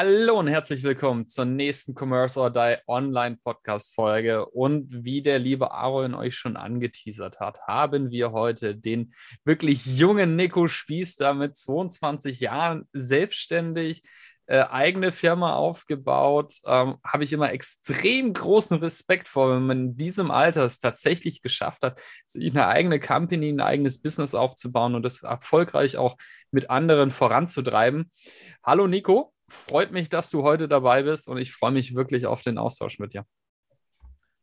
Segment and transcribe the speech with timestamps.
[0.00, 4.46] Hallo und herzlich willkommen zur nächsten Commerce or Die Online Podcast Folge.
[4.46, 9.12] Und wie der liebe Aaron euch schon angeteasert hat, haben wir heute den
[9.44, 14.02] wirklich jungen Nico Spießer mit 22 Jahren selbstständig,
[14.46, 16.54] äh, eigene Firma aufgebaut.
[16.64, 21.42] Ähm, Habe ich immer extrem großen Respekt vor, wenn man in diesem Alter es tatsächlich
[21.42, 22.00] geschafft hat,
[22.36, 26.16] eine eigene Company, ein eigenes Business aufzubauen und das erfolgreich auch
[26.52, 28.12] mit anderen voranzutreiben.
[28.62, 32.42] Hallo Nico freut mich, dass du heute dabei bist und ich freue mich wirklich auf
[32.42, 33.24] den Austausch mit dir.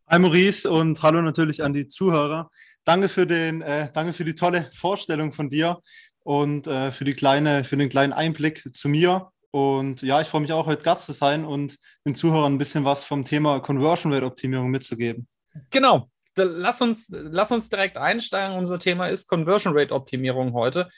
[0.08, 2.52] Hi Maurice und hallo natürlich an die Zuhörer.
[2.84, 5.80] Danke für, den, äh, danke für die tolle Vorstellung von dir
[6.24, 9.32] und äh, für, die kleine, für den kleinen Einblick zu mir.
[9.52, 12.84] Und ja, ich freue mich auch, heute Gast zu sein und den Zuhörern ein bisschen
[12.84, 15.28] was vom Thema Conversion Rate Optimierung mitzugeben.
[15.70, 16.10] Genau.
[16.36, 18.58] Lass uns, lass uns direkt einsteigen.
[18.58, 20.90] Unser Thema ist Conversion Rate Optimierung heute.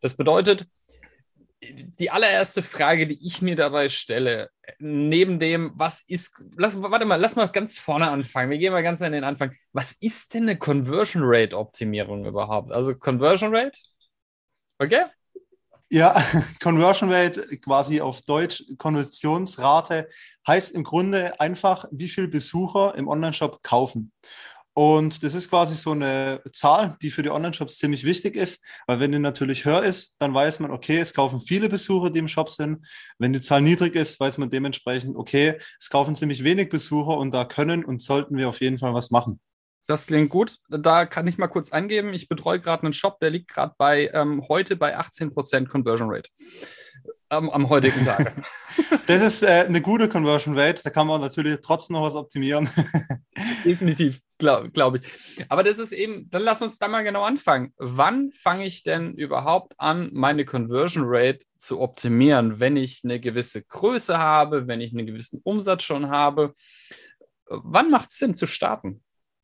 [0.00, 0.66] Das bedeutet,
[1.62, 7.20] die allererste Frage, die ich mir dabei stelle, neben dem, was ist, lass, warte mal,
[7.20, 8.50] lass mal ganz vorne anfangen.
[8.50, 9.54] Wir gehen mal ganz an den Anfang.
[9.72, 12.72] Was ist denn eine Conversion Rate Optimierung überhaupt?
[12.72, 13.78] Also Conversion Rate?
[14.78, 15.04] Okay?
[15.90, 16.14] Ja,
[16.62, 20.08] Conversion Rate, quasi auf Deutsch Konversionsrate,
[20.46, 24.12] heißt im Grunde einfach, wie viele Besucher im Onlineshop kaufen.
[24.72, 29.00] Und das ist quasi so eine Zahl, die für die Online-Shops ziemlich wichtig ist, weil
[29.00, 32.28] wenn die natürlich höher ist, dann weiß man, okay, es kaufen viele Besucher, die im
[32.28, 32.86] Shop sind.
[33.18, 37.32] Wenn die Zahl niedrig ist, weiß man dementsprechend, okay, es kaufen ziemlich wenig Besucher und
[37.32, 39.40] da können und sollten wir auf jeden Fall was machen.
[39.86, 40.58] Das klingt gut.
[40.68, 42.12] Da kann ich mal kurz angeben.
[42.14, 46.30] Ich betreue gerade einen Shop, der liegt gerade bei ähm, heute bei 18% Conversion Rate
[47.30, 48.32] am, am heutigen Tag.
[49.06, 50.82] das ist äh, eine gute Conversion Rate.
[50.82, 52.68] Da kann man natürlich trotzdem noch was optimieren.
[53.64, 55.02] Definitiv, glaube glaub ich.
[55.48, 57.72] Aber das ist eben, dann lass uns da mal genau anfangen.
[57.78, 63.62] Wann fange ich denn überhaupt an, meine Conversion Rate zu optimieren, wenn ich eine gewisse
[63.62, 66.52] Größe habe, wenn ich einen gewissen Umsatz schon habe?
[67.46, 69.02] Wann macht es Sinn zu starten?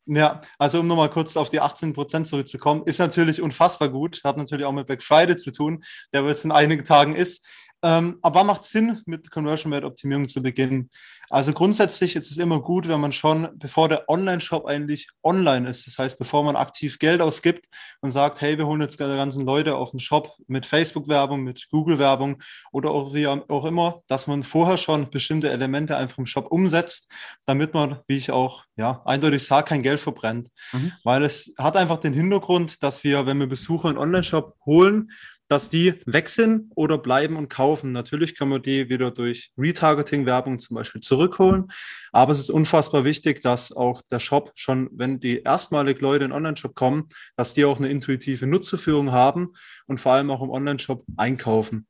[0.09, 4.37] Ja, also um nochmal kurz auf die 18 Prozent zurückzukommen, ist natürlich unfassbar gut, hat
[4.37, 7.45] natürlich auch mit Black Friday zu tun, der jetzt in einigen Tagen ist.
[7.83, 10.89] Ähm, aber macht Sinn, mit Conversion Rate Optimierung zu beginnen?
[11.29, 15.85] Also grundsätzlich ist es immer gut, wenn man schon, bevor der Online-Shop eigentlich online ist,
[15.85, 17.65] das heißt, bevor man aktiv Geld ausgibt
[18.01, 21.67] und sagt, hey, wir holen jetzt die ganzen Leute auf den Shop mit Facebook-Werbung, mit
[21.69, 26.47] Google-Werbung oder auch wie auch immer, dass man vorher schon bestimmte Elemente einfach im Shop
[26.49, 27.11] umsetzt,
[27.45, 30.47] damit man, wie ich auch ja, eindeutig sage, kein Geld verbrennt.
[30.71, 30.93] Mhm.
[31.03, 35.11] Weil es hat einfach den Hintergrund, dass wir, wenn wir Besucher in Online-Shop holen,
[35.47, 37.91] dass die weg sind oder bleiben und kaufen.
[37.91, 41.67] Natürlich kann man die wieder durch Retargeting-Werbung zum Beispiel zurückholen.
[42.11, 46.31] Aber es ist unfassbar wichtig, dass auch der Shop schon, wenn die erstmalig Leute in
[46.31, 49.47] den Online-Shop kommen, dass die auch eine intuitive Nutzerführung haben
[49.87, 51.87] und vor allem auch im Online-Shop einkaufen.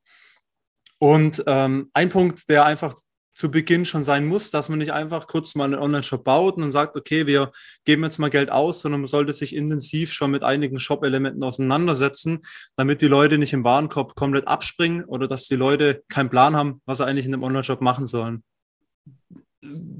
[0.99, 2.95] Und ähm, ein Punkt, der einfach
[3.37, 6.71] zu Beginn schon sein muss, dass man nicht einfach kurz mal einen Online-Shop baut und
[6.71, 7.51] sagt, okay, wir
[7.85, 12.39] geben jetzt mal Geld aus, sondern man sollte sich intensiv schon mit einigen Shop-Elementen auseinandersetzen,
[12.77, 16.81] damit die Leute nicht im Warenkorb komplett abspringen oder dass die Leute keinen Plan haben,
[16.87, 18.43] was sie eigentlich in einem Online-Shop machen sollen.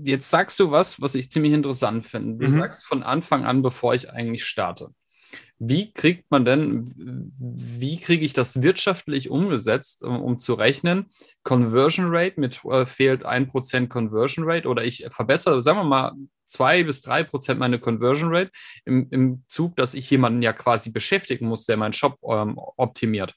[0.04, 2.44] Jetzt sagst du was, was ich ziemlich interessant finde.
[2.44, 2.58] Du mhm.
[2.58, 4.90] sagst von Anfang an, bevor ich eigentlich starte.
[5.60, 6.86] Wie kriegt man denn,
[7.40, 11.08] wie kriege ich das wirtschaftlich umgesetzt, um, um zu rechnen?
[11.44, 16.12] Conversion Rate mit äh, fehlt ein Prozent Conversion Rate oder ich verbessere, sagen wir mal,
[16.46, 18.52] zwei bis drei Prozent meine Conversion Rate
[18.86, 23.34] im, im Zug, dass ich jemanden ja quasi beschäftigen muss, der meinen Shop ähm, optimiert.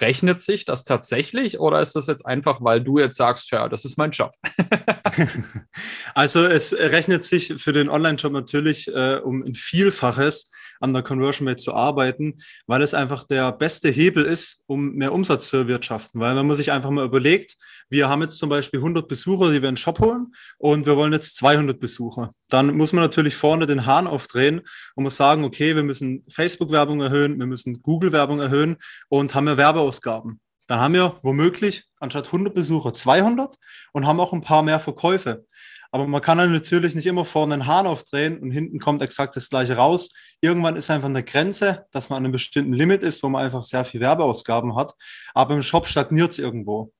[0.00, 3.84] Rechnet sich das tatsächlich oder ist das jetzt einfach, weil du jetzt sagst, ja, das
[3.84, 4.32] ist mein Job?
[6.14, 10.50] also es rechnet sich für den Online-Job natürlich äh, um ein Vielfaches
[10.80, 15.12] an der Conversion Rate zu arbeiten, weil es einfach der beste Hebel ist, um mehr
[15.12, 16.20] Umsatz zu erwirtschaften.
[16.20, 17.56] Weil wenn man sich einfach mal überlegt,
[17.88, 20.96] wir haben jetzt zum Beispiel 100 Besucher, die wir in den Shop holen und wir
[20.96, 22.32] wollen jetzt 200 Besucher.
[22.48, 24.62] Dann muss man natürlich vorne den Hahn aufdrehen
[24.94, 28.76] und muss sagen, okay, wir müssen Facebook-Werbung erhöhen, wir müssen Google-Werbung erhöhen
[29.08, 30.40] und haben ja Werbe Ausgaben.
[30.66, 33.56] Dann haben wir womöglich anstatt 100 Besucher 200
[33.92, 35.44] und haben auch ein paar mehr Verkäufe.
[35.92, 39.36] Aber man kann dann natürlich nicht immer vorne einen Hahn aufdrehen und hinten kommt exakt
[39.36, 40.10] das gleiche raus.
[40.40, 43.62] Irgendwann ist einfach eine Grenze, dass man an einem bestimmten Limit ist, wo man einfach
[43.62, 44.92] sehr viel Werbeausgaben hat.
[45.34, 46.92] Aber im Shop stagniert es irgendwo.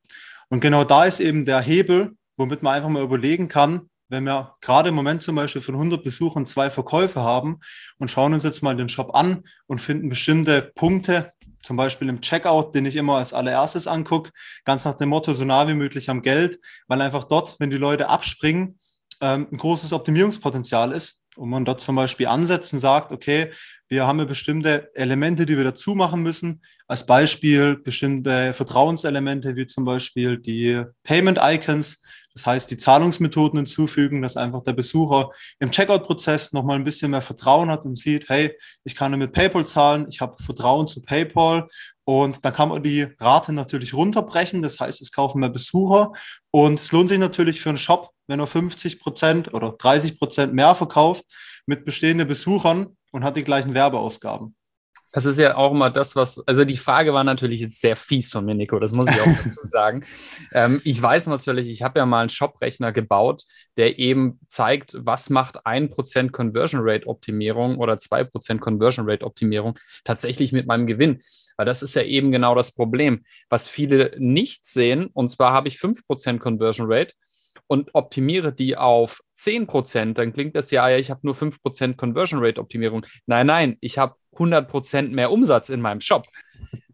[0.48, 4.54] Und genau da ist eben der Hebel, womit man einfach mal überlegen kann, wenn wir
[4.60, 7.58] gerade im Moment zum Beispiel von 100 Besuchern zwei Verkäufe haben
[7.98, 11.32] und schauen uns jetzt mal den Shop an und finden bestimmte Punkte,
[11.62, 14.30] zum Beispiel im Checkout, den ich immer als allererstes angucke,
[14.64, 17.76] ganz nach dem Motto, so nah wie möglich am Geld, weil einfach dort, wenn die
[17.76, 18.78] Leute abspringen,
[19.20, 23.50] ähm, ein großes Optimierungspotenzial ist und man dort zum Beispiel ansetzt und sagt, okay,
[23.88, 26.62] wir haben ja bestimmte Elemente, die wir dazu machen müssen.
[26.88, 32.02] Als Beispiel bestimmte Vertrauenselemente, wie zum Beispiel die Payment Icons.
[32.34, 37.22] Das heißt, die Zahlungsmethoden hinzufügen, dass einfach der Besucher im Checkout-Prozess nochmal ein bisschen mehr
[37.22, 38.54] Vertrauen hat und sieht, hey,
[38.84, 41.66] ich kann mit PayPal zahlen, ich habe Vertrauen zu PayPal
[42.04, 44.60] und dann kann man die Rate natürlich runterbrechen.
[44.60, 46.12] Das heißt, es kaufen mehr Besucher
[46.50, 50.54] und es lohnt sich natürlich für einen Shop, wenn er 50 Prozent oder 30 Prozent
[50.54, 51.24] mehr verkauft
[51.66, 54.54] mit bestehenden Besuchern und hat die gleichen Werbeausgaben.
[55.16, 58.30] Das ist ja auch immer das, was, also die Frage war natürlich jetzt sehr fies
[58.30, 60.04] von mir, Nico, das muss ich auch dazu sagen.
[60.52, 63.44] Ähm, ich weiß natürlich, ich habe ja mal einen Shop-Rechner gebaut,
[63.78, 70.52] der eben zeigt, was macht 1% Conversion Rate Optimierung oder 2% Conversion Rate Optimierung tatsächlich
[70.52, 71.20] mit meinem Gewinn.
[71.56, 75.06] Weil das ist ja eben genau das Problem, was viele nicht sehen.
[75.14, 77.14] Und zwar habe ich 5% Conversion Rate
[77.68, 82.42] und optimiere die auf 10%, dann klingt das ja, ja ich habe nur 5% Conversion
[82.42, 83.04] Rate Optimierung.
[83.26, 86.26] Nein, nein, ich habe 100% mehr Umsatz in meinem Shop.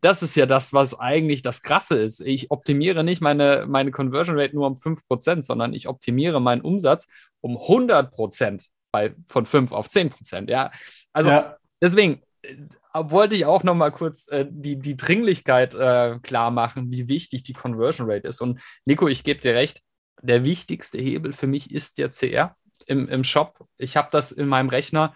[0.01, 2.21] Das ist ja das, was eigentlich das Krasse ist.
[2.21, 7.07] Ich optimiere nicht meine, meine Conversion Rate nur um 5%, sondern ich optimiere meinen Umsatz
[7.41, 10.51] um 100% bei, von 5 auf 10%.
[10.51, 10.71] Ja,
[11.13, 11.57] also ja.
[11.81, 12.57] deswegen äh,
[12.95, 17.43] wollte ich auch noch mal kurz äh, die, die Dringlichkeit äh, klar machen, wie wichtig
[17.43, 18.41] die Conversion Rate ist.
[18.41, 19.83] Und Nico, ich gebe dir recht,
[20.23, 23.67] der wichtigste Hebel für mich ist der CR im, im Shop.
[23.77, 25.15] Ich habe das in meinem Rechner.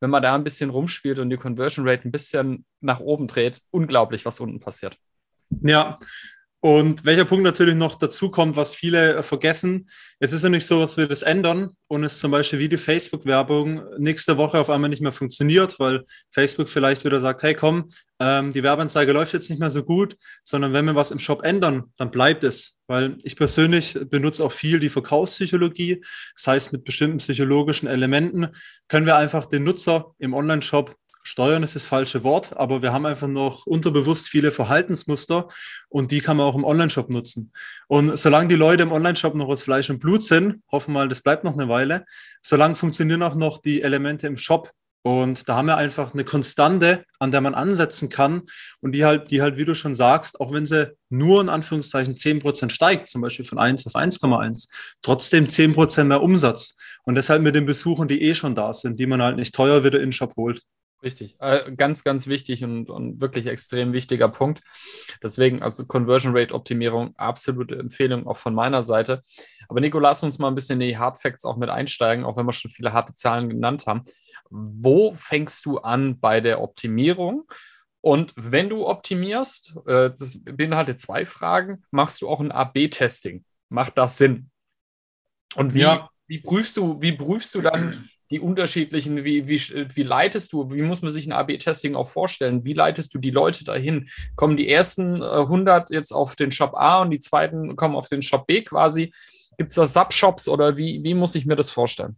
[0.00, 3.62] Wenn man da ein bisschen rumspielt und die Conversion Rate ein bisschen nach oben dreht,
[3.70, 4.96] unglaublich, was unten passiert.
[5.62, 5.98] Ja,
[6.60, 9.88] und welcher Punkt natürlich noch dazu kommt, was viele äh, vergessen,
[10.18, 12.78] es ist ja nicht so, dass wir das ändern und es zum Beispiel wie die
[12.78, 16.02] Facebook-Werbung nächste Woche auf einmal nicht mehr funktioniert, weil
[16.32, 17.88] Facebook vielleicht wieder sagt, hey komm,
[18.18, 21.44] ähm, die Werbeanzeige läuft jetzt nicht mehr so gut, sondern wenn wir was im Shop
[21.44, 22.76] ändern, dann bleibt es.
[22.88, 26.02] Weil ich persönlich benutze auch viel die Verkaufspsychologie.
[26.34, 28.48] Das heißt, mit bestimmten psychologischen Elementen
[28.88, 30.96] können wir einfach den Nutzer im Online-Shop
[31.28, 35.48] Steuern ist das falsche Wort, aber wir haben einfach noch unterbewusst viele Verhaltensmuster
[35.90, 37.52] und die kann man auch im Online-Shop nutzen.
[37.86, 41.08] Und solange die Leute im Online-Shop noch aus Fleisch und Blut sind, hoffen wir mal,
[41.10, 42.06] das bleibt noch eine Weile,
[42.40, 44.70] solange funktionieren auch noch die Elemente im Shop.
[45.02, 48.44] Und da haben wir einfach eine Konstante, an der man ansetzen kann
[48.80, 52.14] und die halt, die halt, wie du schon sagst, auch wenn sie nur in Anführungszeichen
[52.14, 54.66] 10% steigt, zum Beispiel von 1 auf 1,1,
[55.02, 56.74] trotzdem 10% mehr Umsatz.
[57.04, 59.84] Und deshalb mit den Besuchen, die eh schon da sind, die man halt nicht teuer
[59.84, 60.62] wieder in den Shop holt.
[61.00, 64.62] Richtig, äh, ganz, ganz wichtig und, und wirklich extrem wichtiger Punkt.
[65.22, 69.22] Deswegen, also Conversion Rate Optimierung, absolute Empfehlung auch von meiner Seite.
[69.68, 72.36] Aber Nico, lass uns mal ein bisschen in die Hard Facts auch mit einsteigen, auch
[72.36, 74.04] wenn wir schon viele harte Zahlen genannt haben.
[74.50, 77.48] Wo fängst du an bei der Optimierung?
[78.00, 83.44] Und wenn du optimierst, äh, das beinhaltet zwei Fragen, machst du auch ein AB-Testing?
[83.68, 84.50] Macht das Sinn?
[85.54, 86.10] Und wie, ja.
[86.26, 90.82] wie prüfst du, wie prüfst du dann die unterschiedlichen, wie, wie, wie leitest du, wie
[90.82, 92.64] muss man sich ein AB-Testing auch vorstellen?
[92.64, 94.08] Wie leitest du die Leute dahin?
[94.36, 98.08] Kommen die ersten 100 äh, jetzt auf den Shop A und die zweiten kommen auf
[98.08, 99.12] den Shop B quasi?
[99.56, 102.16] Gibt es da Subshops oder wie, wie muss ich mir das vorstellen?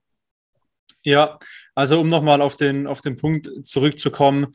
[1.02, 1.38] Ja,
[1.74, 4.48] also um nochmal auf den, auf den Punkt zurückzukommen,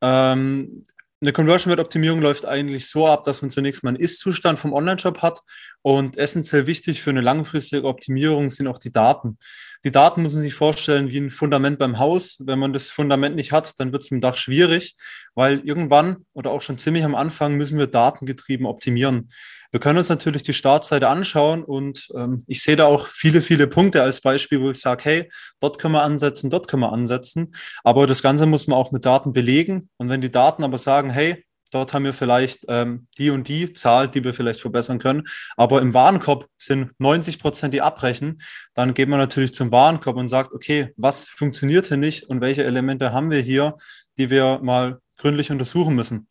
[0.00, 0.84] ähm,
[1.20, 4.72] eine Conversion Rate Optimierung läuft eigentlich so ab, dass man zunächst mal einen Ist-Zustand vom
[4.72, 5.40] Online-Shop hat
[5.82, 9.38] und essentiell wichtig für eine langfristige Optimierung sind auch die Daten.
[9.84, 12.38] Die Daten muss man sich vorstellen wie ein Fundament beim Haus.
[12.40, 14.94] Wenn man das Fundament nicht hat, dann wird es mit dem Dach schwierig,
[15.34, 19.28] weil irgendwann oder auch schon ziemlich am Anfang müssen wir datengetrieben optimieren.
[19.70, 23.66] Wir können uns natürlich die Startseite anschauen und ähm, ich sehe da auch viele, viele
[23.66, 27.54] Punkte als Beispiel, wo ich sage, hey, dort können wir ansetzen, dort können wir ansetzen.
[27.84, 29.90] Aber das Ganze muss man auch mit Daten belegen.
[29.98, 33.70] Und wenn die Daten aber sagen, hey, Dort haben wir vielleicht ähm, die und die
[33.72, 35.24] Zahl, die wir vielleicht verbessern können.
[35.56, 38.38] Aber im Warenkorb sind 90 Prozent, die abbrechen.
[38.74, 42.64] Dann geht man natürlich zum Warenkorb und sagt, okay, was funktioniert hier nicht und welche
[42.64, 43.76] Elemente haben wir hier,
[44.16, 46.28] die wir mal gründlich untersuchen müssen.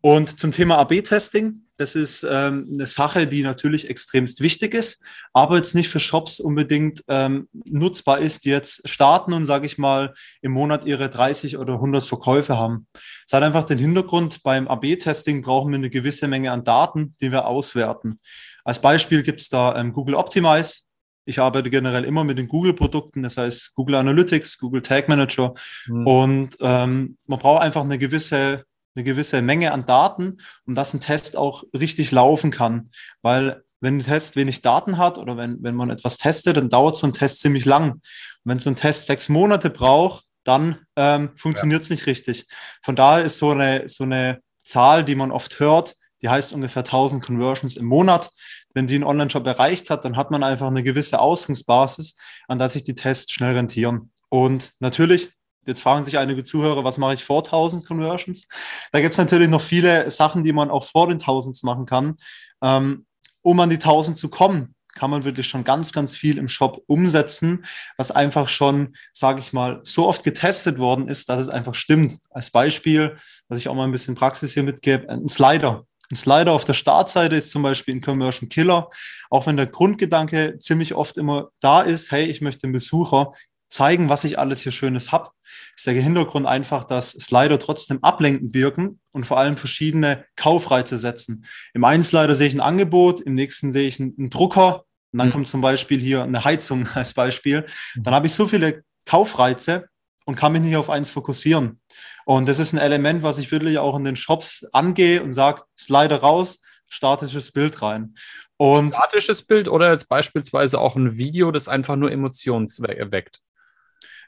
[0.00, 5.02] Und zum Thema AB-Testing, das ist ähm, eine Sache, die natürlich extremst wichtig ist,
[5.32, 9.78] aber jetzt nicht für Shops unbedingt ähm, nutzbar ist, die jetzt starten und, sage ich
[9.78, 12.86] mal, im Monat ihre 30 oder 100 Verkäufe haben.
[13.26, 17.30] Es hat einfach den Hintergrund, beim AB-Testing brauchen wir eine gewisse Menge an Daten, die
[17.30, 18.20] wir auswerten.
[18.64, 20.80] Als Beispiel gibt es da ähm, Google Optimize.
[21.24, 25.54] Ich arbeite generell immer mit den Google-Produkten, das heißt Google Analytics, Google Tag Manager.
[25.86, 26.06] Mhm.
[26.06, 28.64] Und ähm, man braucht einfach eine gewisse
[28.96, 32.90] eine gewisse Menge an Daten, um dass ein Test auch richtig laufen kann.
[33.22, 36.96] Weil wenn ein Test wenig Daten hat oder wenn, wenn man etwas testet, dann dauert
[36.96, 37.92] so ein Test ziemlich lang.
[37.92, 38.02] Und
[38.44, 41.94] wenn so ein Test sechs Monate braucht, dann ähm, funktioniert es ja.
[41.94, 42.46] nicht richtig.
[42.82, 46.80] Von daher ist so eine, so eine Zahl, die man oft hört, die heißt ungefähr
[46.80, 48.30] 1000 Conversions im Monat.
[48.72, 52.16] Wenn die einen Online-Shop erreicht hat, dann hat man einfach eine gewisse Ausgangsbasis,
[52.48, 54.12] an der sich die Tests schnell rentieren.
[54.28, 55.30] Und natürlich,
[55.66, 58.48] jetzt fragen sich einige Zuhörer, was mache ich vor 1000 Conversions?
[58.92, 62.16] Da gibt es natürlich noch viele Sachen, die man auch vor den 1000s machen kann.
[62.62, 63.06] Ähm,
[63.42, 66.82] um an die 1000 zu kommen, kann man wirklich schon ganz, ganz viel im Shop
[66.86, 67.64] umsetzen,
[67.96, 72.18] was einfach schon, sage ich mal, so oft getestet worden ist, dass es einfach stimmt.
[72.30, 73.16] Als Beispiel,
[73.48, 75.86] was ich auch mal ein bisschen Praxis hier mitgebe, ein Slider.
[76.10, 78.88] Ein Slider auf der Startseite ist zum Beispiel ein Conversion Killer,
[79.28, 83.32] auch wenn der Grundgedanke ziemlich oft immer da ist, hey, ich möchte dem Besucher
[83.68, 85.30] zeigen, was ich alles hier Schönes habe.
[85.76, 91.44] Ist der Hintergrund einfach, dass Slider trotzdem ablenkend wirken und vor allem verschiedene Kaufreize setzen.
[91.74, 95.28] Im einen Slider sehe ich ein Angebot, im nächsten sehe ich einen, Drucker und dann
[95.28, 95.32] mhm.
[95.32, 97.66] kommt zum Beispiel hier eine Heizung als Beispiel.
[97.96, 99.88] Dann habe ich so viele Kaufreize,
[100.26, 101.80] und kann mich nicht auf eins fokussieren.
[102.26, 105.62] Und das ist ein Element, was ich wirklich auch in den Shops angehe und sage,
[105.78, 108.14] Slider raus, statisches Bild rein.
[108.58, 113.40] Und statisches Bild oder jetzt beispielsweise auch ein Video, das einfach nur Emotionen erweckt.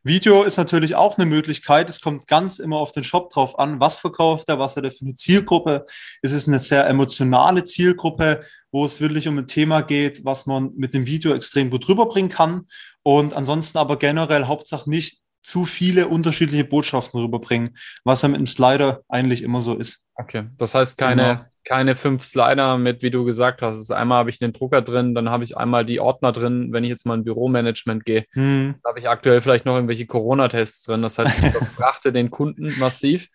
[0.05, 1.91] Video ist natürlich auch eine Möglichkeit.
[1.91, 4.91] Es kommt ganz immer auf den Shop drauf an, was verkauft er, was hat er
[4.91, 5.87] für eine Zielgruppe.
[6.23, 10.73] Es ist eine sehr emotionale Zielgruppe, wo es wirklich um ein Thema geht, was man
[10.77, 12.67] mit dem Video extrem gut rüberbringen kann.
[13.03, 18.47] Und ansonsten aber generell Hauptsache nicht zu viele unterschiedliche Botschaften rüberbringen, was ja mit dem
[18.47, 20.05] Slider eigentlich immer so ist.
[20.15, 21.45] Okay, das heißt keine, genau.
[21.65, 23.77] keine fünf Slider mit, wie du gesagt hast.
[23.77, 26.85] Also einmal habe ich den Drucker drin, dann habe ich einmal die Ordner drin, wenn
[26.85, 28.25] ich jetzt mal in Büromanagement gehe.
[28.33, 28.75] Hm.
[28.85, 31.03] habe ich aktuell vielleicht noch irgendwelche Corona-Tests drin.
[31.03, 33.29] Das heißt, ich betrachte den Kunden massiv.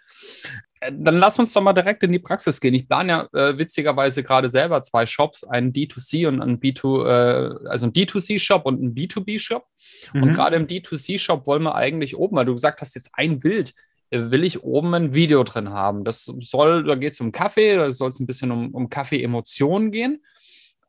[0.83, 2.73] Äh, dann lass uns doch mal direkt in die Praxis gehen.
[2.73, 7.69] Ich plane ja äh, witzigerweise gerade selber zwei Shops, einen D2C und einen B2, äh,
[7.69, 9.65] also einen D2C-Shop und einen B2B-Shop.
[10.13, 10.23] Mhm.
[10.23, 13.73] Und gerade im D2C-Shop wollen wir eigentlich oben, weil du gesagt hast, jetzt ein Bild,
[14.09, 16.03] äh, will ich oben ein Video drin haben.
[16.03, 19.91] Das soll, da geht es um Kaffee, da soll es ein bisschen um, um Kaffee-Emotionen
[19.91, 20.21] gehen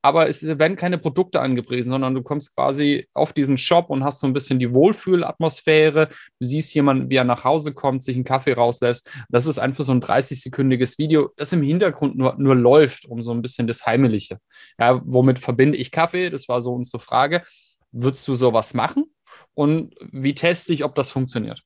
[0.05, 4.21] aber es werden keine Produkte angepriesen, sondern du kommst quasi auf diesen Shop und hast
[4.21, 6.09] so ein bisschen die Wohlfühlatmosphäre.
[6.39, 9.11] Du siehst jemanden, wie er nach Hause kommt, sich einen Kaffee rauslässt.
[9.31, 13.31] Das ist einfach so ein 30-sekündiges Video, das im Hintergrund nur, nur läuft, um so
[13.31, 14.37] ein bisschen das Heimeliche.
[14.79, 16.29] Ja, womit verbinde ich Kaffee?
[16.29, 17.43] Das war so unsere Frage.
[17.91, 19.07] Würdest du sowas machen?
[19.55, 21.63] Und wie teste ich, ob das funktioniert?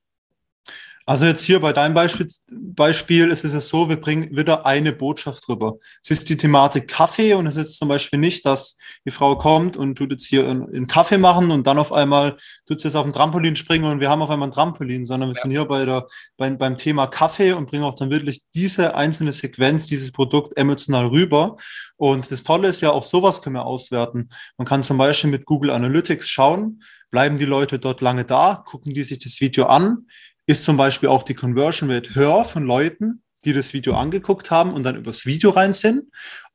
[1.08, 4.92] Also jetzt hier bei deinem Beispiel, Beispiel ist es ja so, wir bringen wieder eine
[4.92, 5.78] Botschaft rüber.
[6.02, 9.78] Es ist die Thematik Kaffee und es ist zum Beispiel nicht, dass die Frau kommt
[9.78, 12.36] und tut jetzt hier einen Kaffee machen und dann auf einmal
[12.66, 15.30] tut sie jetzt auf dem Trampolin springen und wir haben auf einmal ein Trampolin, sondern
[15.30, 15.40] wir ja.
[15.40, 19.32] sind hier bei der, bei, beim Thema Kaffee und bringen auch dann wirklich diese einzelne
[19.32, 21.56] Sequenz, dieses Produkt emotional rüber.
[21.96, 24.28] Und das Tolle ist ja, auch sowas können wir auswerten.
[24.58, 28.94] Man kann zum Beispiel mit Google Analytics schauen, bleiben die Leute dort lange da, gucken
[28.94, 30.06] die sich das Video an,
[30.48, 34.72] ist zum Beispiel auch die Conversion Rate höher von Leuten, die das Video angeguckt haben
[34.72, 36.04] und dann übers Video rein sind.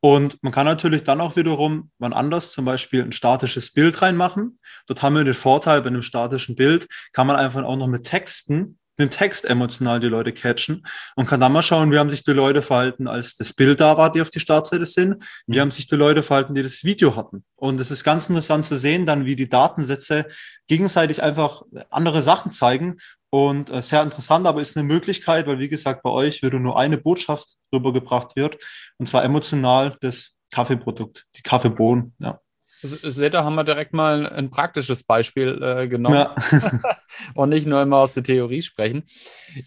[0.01, 4.57] Und man kann natürlich dann auch wiederum wann anders zum Beispiel ein statisches Bild reinmachen.
[4.87, 8.03] Dort haben wir den Vorteil, bei einem statischen Bild kann man einfach auch noch mit
[8.03, 10.85] Texten mit dem Text emotional die Leute catchen
[11.15, 13.97] und kann dann mal schauen, wie haben sich die Leute verhalten, als das Bild da
[13.97, 17.15] war, die auf die Startseite sind, wie haben sich die Leute verhalten, die das Video
[17.15, 17.43] hatten.
[17.55, 20.27] Und es ist ganz interessant zu sehen, dann wie die Datensätze
[20.67, 22.97] gegenseitig einfach andere Sachen zeigen
[23.33, 26.77] und äh, sehr interessant, aber ist eine Möglichkeit, weil wie gesagt, bei euch würde nur
[26.77, 28.63] eine Botschaft rübergebracht wird
[28.99, 32.39] und zwar emotional das Kaffeeprodukt, die Kaffeebohnen, ja.
[32.83, 36.35] Seht ihr, haben wir direkt mal ein praktisches Beispiel äh, genommen ja.
[37.33, 39.03] und nicht nur immer aus der Theorie sprechen.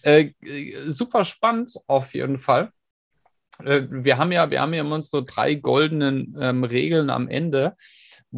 [0.02, 0.32] Äh,
[0.86, 2.70] super spannend auf jeden Fall.
[3.64, 7.74] Äh, wir haben ja, wir haben ja unsere drei goldenen ähm, Regeln am Ende,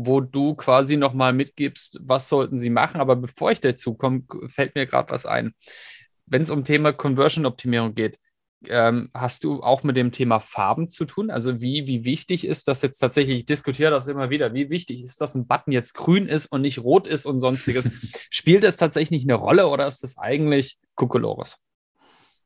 [0.07, 3.01] wo du quasi nochmal mitgibst, was sollten sie machen.
[3.01, 5.55] Aber bevor ich dazu komme, fällt mir gerade was ein.
[6.27, 8.19] Wenn es um Thema Conversion-Optimierung geht,
[8.67, 11.31] ähm, hast du auch mit dem Thema Farben zu tun?
[11.31, 13.39] Also wie, wie wichtig ist das jetzt tatsächlich?
[13.39, 14.55] Ich diskutiere das immer wieder.
[14.55, 17.91] Wie wichtig ist, dass ein Button jetzt grün ist und nicht rot ist und sonstiges?
[18.31, 21.59] Spielt das tatsächlich eine Rolle oder ist das eigentlich Kokolores?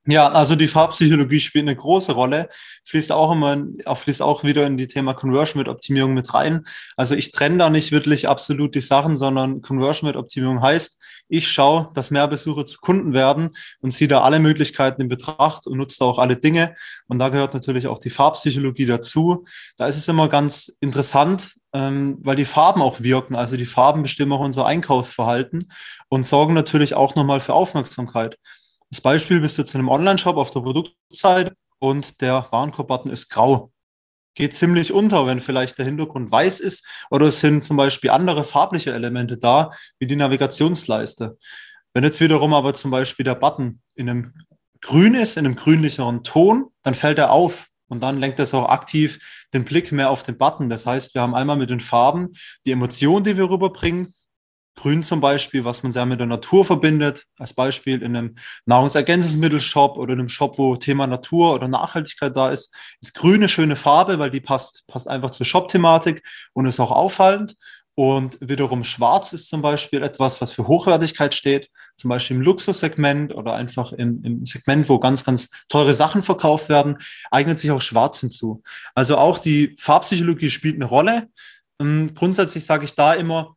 [0.04, 2.48] Ja, also die Farbpsychologie spielt eine große Rolle,
[2.86, 3.56] fließt auch immer,
[3.86, 6.64] fließt auch wieder in die Thema Conversion mit Optimierung mit rein.
[6.96, 11.52] Also ich trenne da nicht wirklich absolut die Sachen, sondern Conversion mit Optimierung heißt, ich
[11.52, 15.78] schaue, dass mehr Besucher zu Kunden werden und ziehe da alle Möglichkeiten in Betracht und
[15.78, 16.74] nutze da auch alle Dinge.
[17.06, 19.44] Und da gehört natürlich auch die Farbpsychologie dazu.
[19.76, 23.36] Da ist es immer ganz interessant, ähm, weil die Farben auch wirken.
[23.36, 25.68] Also die Farben bestimmen auch unser Einkaufsverhalten
[26.08, 28.36] und sorgen natürlich auch nochmal für Aufmerksamkeit.
[28.92, 33.30] Das Beispiel bist du jetzt in einem Online-Shop auf der Produktseite und der Warenkorb-Button ist
[33.30, 33.72] grau.
[34.34, 38.44] geht ziemlich unter, wenn vielleicht der Hintergrund weiß ist oder es sind zum Beispiel andere
[38.44, 41.38] farbliche Elemente da, wie die Navigationsleiste.
[41.94, 44.34] Wenn jetzt wiederum aber zum Beispiel der Button in einem
[44.82, 48.68] grün ist, in einem grünlicheren Ton, dann fällt er auf und dann lenkt es auch
[48.68, 50.68] aktiv den Blick mehr auf den Button.
[50.68, 52.32] Das heißt, wir haben einmal mit den Farben
[52.66, 54.12] die Emotion, die wir rüberbringen,
[54.74, 57.26] Grün zum Beispiel, was man sehr mit der Natur verbindet.
[57.38, 58.34] Als Beispiel in einem
[58.66, 63.48] Nahrungsergänzungsmittelshop oder in einem Shop, wo Thema Natur oder Nachhaltigkeit da ist, ist grün eine
[63.48, 66.22] schöne Farbe, weil die passt, passt einfach zur Shop-Thematik
[66.54, 67.56] und ist auch auffallend.
[67.94, 73.34] Und wiederum schwarz ist zum Beispiel etwas, was für Hochwertigkeit steht, zum Beispiel im Luxussegment
[73.34, 76.96] oder einfach im, im Segment, wo ganz, ganz teure Sachen verkauft werden,
[77.30, 78.62] eignet sich auch schwarz hinzu.
[78.94, 81.28] Also auch die Farbpsychologie spielt eine Rolle.
[81.80, 83.56] Ähm, grundsätzlich sage ich da immer,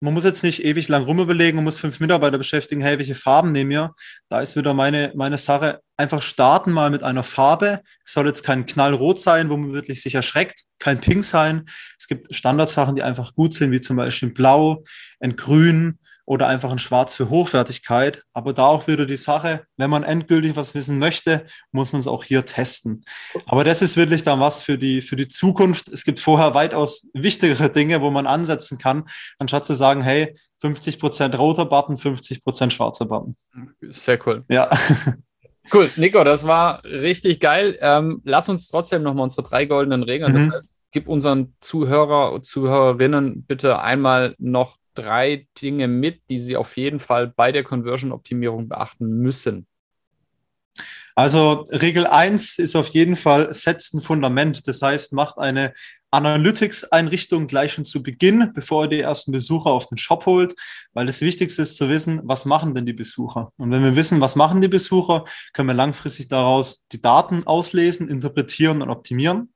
[0.00, 3.52] man muss jetzt nicht ewig lang rumüberlegen und muss fünf Mitarbeiter beschäftigen, hey, welche Farben
[3.52, 3.94] nehmen wir?
[4.30, 7.82] Da ist wieder meine, meine Sache, einfach starten mal mit einer Farbe.
[8.04, 11.66] Es soll jetzt kein Knallrot sein, wo man wirklich sich erschreckt, kein Pink sein.
[11.98, 14.84] Es gibt Standardsachen, die einfach gut sind, wie zum Beispiel Blau,
[15.20, 15.98] ein Grün,
[16.30, 18.22] oder einfach ein Schwarz für Hochwertigkeit.
[18.32, 22.06] Aber da auch wieder die Sache, wenn man endgültig was wissen möchte, muss man es
[22.06, 23.04] auch hier testen.
[23.46, 25.88] Aber das ist wirklich dann was für die, für die Zukunft.
[25.88, 29.08] Es gibt vorher weitaus wichtigere Dinge, wo man ansetzen kann,
[29.40, 33.34] anstatt zu sagen, hey, 50 Prozent roter Button, 50 Prozent schwarzer Button.
[33.90, 34.40] Sehr cool.
[34.48, 34.70] Ja.
[35.72, 37.76] Cool, Nico, das war richtig geil.
[37.80, 40.32] Ähm, lass uns trotzdem nochmal unsere drei goldenen Regeln.
[40.32, 40.36] Mhm.
[40.48, 46.56] Das heißt, gib unseren Zuhörer und Zuhörerinnen bitte einmal noch drei Dinge mit, die Sie
[46.56, 49.66] auf jeden Fall bei der Conversion-Optimierung beachten müssen?
[51.14, 54.66] Also Regel 1 ist auf jeden Fall, setzt ein Fundament.
[54.66, 55.74] Das heißt, macht eine
[56.10, 60.54] Analytics-Einrichtung gleich schon zu Beginn, bevor ihr die ersten Besucher auf den Shop holt,
[60.92, 63.52] weil das Wichtigste ist zu wissen, was machen denn die Besucher?
[63.56, 68.08] Und wenn wir wissen, was machen die Besucher, können wir langfristig daraus die Daten auslesen,
[68.08, 69.52] interpretieren und optimieren.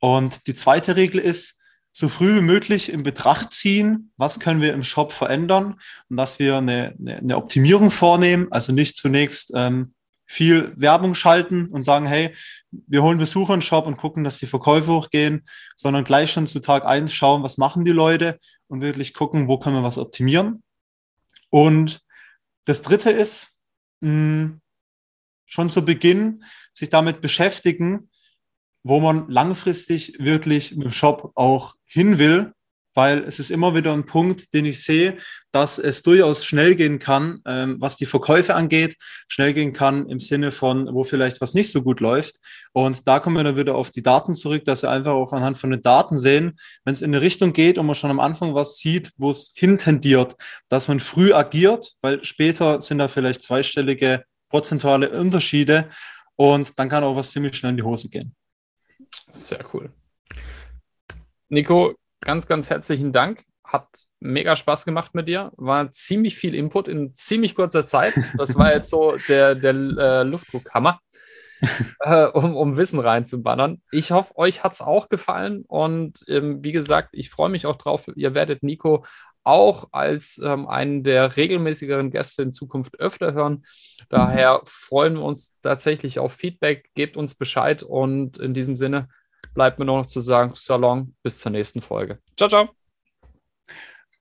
[0.00, 1.58] Und die zweite Regel ist,
[1.96, 5.76] so früh wie möglich in Betracht ziehen, was können wir im Shop verändern
[6.10, 9.94] und dass wir eine, eine Optimierung vornehmen, also nicht zunächst ähm,
[10.26, 12.34] viel Werbung schalten und sagen, hey,
[12.72, 15.44] wir holen Besucher in den Shop und gucken, dass die Verkäufe hochgehen,
[15.76, 19.58] sondern gleich schon zu Tag eins schauen, was machen die Leute und wirklich gucken, wo
[19.58, 20.64] können wir was optimieren.
[21.48, 22.00] Und
[22.64, 23.56] das dritte ist,
[24.00, 24.58] mh,
[25.46, 28.10] schon zu Beginn sich damit beschäftigen,
[28.84, 32.52] wo man langfristig wirklich mit dem Shop auch hin will,
[32.94, 35.18] weil es ist immer wieder ein Punkt, den ich sehe,
[35.50, 40.20] dass es durchaus schnell gehen kann, ähm, was die Verkäufe angeht, schnell gehen kann im
[40.20, 42.36] Sinne von, wo vielleicht was nicht so gut läuft.
[42.72, 45.58] Und da kommen wir dann wieder auf die Daten zurück, dass wir einfach auch anhand
[45.58, 48.54] von den Daten sehen, wenn es in eine Richtung geht und man schon am Anfang
[48.54, 50.36] was sieht, wo es hintendiert,
[50.68, 55.88] dass man früh agiert, weil später sind da vielleicht zweistellige prozentuale Unterschiede
[56.36, 58.34] und dann kann auch was ziemlich schnell in die Hose gehen.
[59.32, 59.92] Sehr cool.
[61.48, 63.44] Nico, ganz, ganz herzlichen Dank.
[63.62, 63.88] Hat
[64.20, 65.52] mega Spaß gemacht mit dir.
[65.56, 68.14] War ziemlich viel Input in ziemlich kurzer Zeit.
[68.36, 71.00] Das war jetzt so der, der äh, Luftdruckhammer,
[72.00, 73.82] äh, um, um Wissen reinzubannern.
[73.90, 75.64] Ich hoffe, euch hat es auch gefallen.
[75.66, 78.10] Und ähm, wie gesagt, ich freue mich auch drauf.
[78.16, 79.04] Ihr werdet Nico
[79.44, 83.64] auch als ähm, einen der regelmäßigeren Gäste in Zukunft öfter hören.
[84.08, 86.90] Daher freuen wir uns tatsächlich auf Feedback.
[86.94, 89.08] Gebt uns Bescheid und in diesem Sinne
[89.54, 92.18] bleibt mir nur noch zu sagen, Salon, bis zur nächsten Folge.
[92.36, 92.70] Ciao, ciao.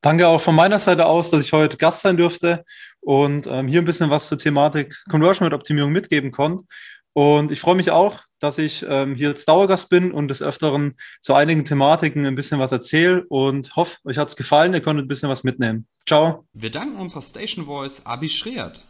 [0.01, 2.65] Danke auch von meiner Seite aus, dass ich heute Gast sein durfte
[2.99, 6.65] und ähm, hier ein bisschen was zur Thematik Conversion Rate Optimierung mitgeben konnte.
[7.13, 10.93] Und ich freue mich auch, dass ich ähm, hier als Dauergast bin und des Öfteren
[11.21, 15.05] zu einigen Thematiken ein bisschen was erzähle und hoffe, euch hat es gefallen, ihr konntet
[15.05, 15.87] ein bisschen was mitnehmen.
[16.07, 16.45] Ciao.
[16.53, 18.83] Wir danken unserer Station Voice Abi Schreert.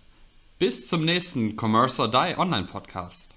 [0.57, 3.33] Bis zum nächsten Commerce or Die Online Podcast.